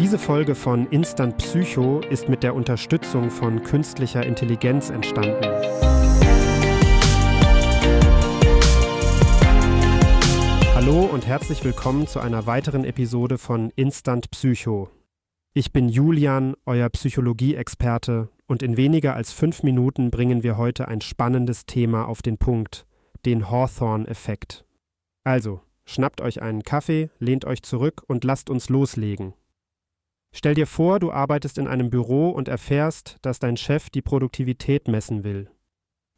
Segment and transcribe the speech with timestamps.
[0.00, 5.44] Diese Folge von Instant Psycho ist mit der Unterstützung von künstlicher Intelligenz entstanden.
[10.74, 14.88] Hallo und herzlich willkommen zu einer weiteren Episode von Instant Psycho.
[15.52, 21.02] Ich bin Julian, euer Psychologie-Experte, und in weniger als fünf Minuten bringen wir heute ein
[21.02, 22.86] spannendes Thema auf den Punkt,
[23.26, 24.64] den Hawthorne-Effekt.
[25.24, 29.34] Also, schnappt euch einen Kaffee, lehnt euch zurück und lasst uns loslegen.
[30.32, 34.86] Stell dir vor, du arbeitest in einem Büro und erfährst, dass dein Chef die Produktivität
[34.86, 35.50] messen will.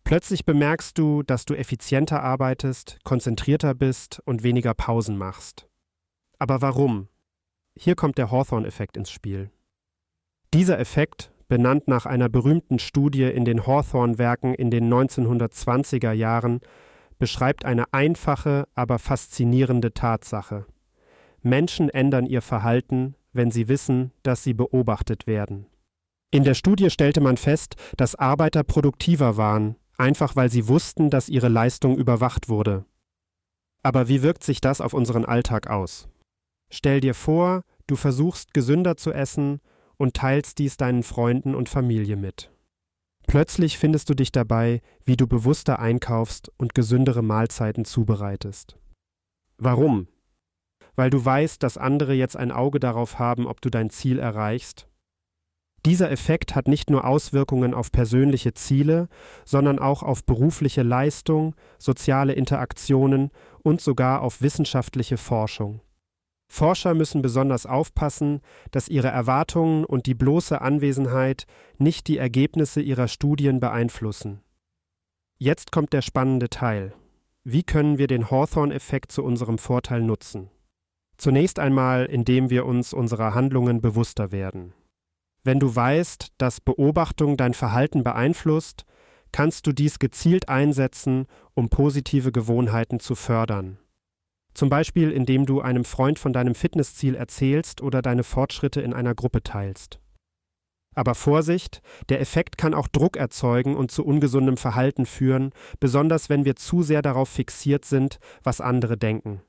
[0.05, 5.69] Plötzlich bemerkst du, dass du effizienter arbeitest, konzentrierter bist und weniger Pausen machst.
[6.38, 7.09] Aber warum?
[7.79, 9.51] Hier kommt der Hawthorne-Effekt ins Spiel.
[10.52, 16.60] Dieser Effekt, benannt nach einer berühmten Studie in den Hawthorne-Werken in den 1920er Jahren,
[17.19, 20.66] beschreibt eine einfache, aber faszinierende Tatsache.
[21.41, 25.67] Menschen ändern ihr Verhalten, wenn sie wissen, dass sie beobachtet werden.
[26.31, 31.29] In der Studie stellte man fest, dass Arbeiter produktiver waren, einfach weil sie wussten, dass
[31.29, 32.85] ihre Leistung überwacht wurde.
[33.83, 36.09] Aber wie wirkt sich das auf unseren Alltag aus?
[36.71, 39.61] Stell dir vor, du versuchst gesünder zu essen
[39.99, 42.51] und teilst dies deinen Freunden und Familie mit.
[43.27, 48.77] Plötzlich findest du dich dabei, wie du bewusster einkaufst und gesündere Mahlzeiten zubereitest.
[49.59, 50.09] Warum?
[50.95, 54.88] Weil du weißt, dass andere jetzt ein Auge darauf haben, ob du dein Ziel erreichst?
[55.84, 59.09] Dieser Effekt hat nicht nur Auswirkungen auf persönliche Ziele,
[59.45, 63.30] sondern auch auf berufliche Leistung, soziale Interaktionen
[63.65, 65.81] und sogar auf wissenschaftliche Forschung.
[66.49, 71.47] Forscher müssen besonders aufpassen, dass ihre Erwartungen und die bloße Anwesenheit
[71.78, 74.43] nicht die Ergebnisse ihrer Studien beeinflussen.
[75.38, 76.93] Jetzt kommt der spannende Teil.
[77.43, 80.50] Wie können wir den Hawthorne-Effekt zu unserem Vorteil nutzen?
[81.22, 84.75] Zunächst einmal, indem wir uns unserer Handlungen bewusster werden.
[85.44, 88.87] Wenn du weißt, dass Beobachtung dein Verhalten beeinflusst,
[89.31, 93.78] kannst du dies gezielt einsetzen, um positive Gewohnheiten zu fördern.
[94.53, 99.15] Zum Beispiel, indem du einem Freund von deinem Fitnessziel erzählst oder deine Fortschritte in einer
[99.15, 100.00] Gruppe teilst.
[100.97, 106.44] Aber Vorsicht, der Effekt kann auch Druck erzeugen und zu ungesundem Verhalten führen, besonders wenn
[106.44, 109.41] wir zu sehr darauf fixiert sind, was andere denken.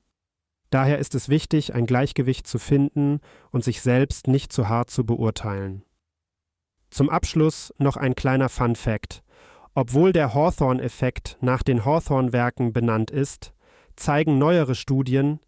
[0.73, 3.19] Daher ist es wichtig, ein Gleichgewicht zu finden
[3.51, 5.83] und sich selbst nicht zu hart zu beurteilen.
[6.89, 9.21] Zum Abschluss noch ein kleiner Fun Fact.
[9.75, 13.53] Obwohl der Hawthorne-Effekt nach den Hawthorne-Werken benannt ist,
[13.95, 15.39] zeigen neuere Studien,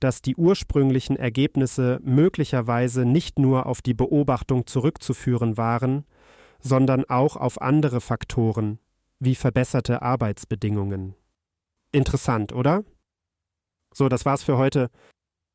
[0.00, 6.06] dass die ursprünglichen Ergebnisse möglicherweise nicht nur auf die Beobachtung zurückzuführen waren,
[6.58, 8.80] sondern auch auf andere Faktoren,
[9.20, 11.14] wie verbesserte Arbeitsbedingungen.
[11.92, 12.82] Interessant, oder?
[13.92, 14.90] So, das war's für heute.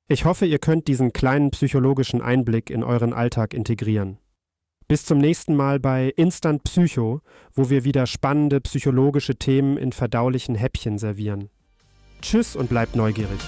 [0.07, 4.19] Ich hoffe, ihr könnt diesen kleinen psychologischen Einblick in euren Alltag integrieren.
[4.87, 7.21] Bis zum nächsten Mal bei Instant Psycho,
[7.53, 11.49] wo wir wieder spannende psychologische Themen in verdaulichen Häppchen servieren.
[12.21, 13.39] Tschüss und bleibt neugierig.